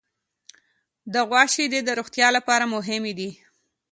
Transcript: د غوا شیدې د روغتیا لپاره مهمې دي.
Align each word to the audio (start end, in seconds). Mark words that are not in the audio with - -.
د 1.13 1.15
غوا 1.27 1.43
شیدې 1.53 1.79
د 1.83 1.89
روغتیا 1.99 2.27
لپاره 2.37 2.71
مهمې 2.75 3.13
دي. 3.19 3.29